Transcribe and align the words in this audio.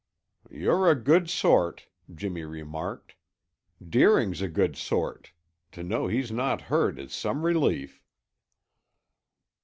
"You're 0.49 0.89
a 0.89 0.95
good 0.95 1.29
sort," 1.29 1.85
Jimmy 2.11 2.43
remarked. 2.43 3.13
"Deering's 3.87 4.41
a 4.41 4.47
good 4.47 4.75
sort. 4.75 5.31
To 5.73 5.83
know 5.83 6.07
he's 6.07 6.31
not 6.31 6.59
hurt 6.61 6.97
is 6.97 7.13
some 7.13 7.45
relief." 7.45 8.01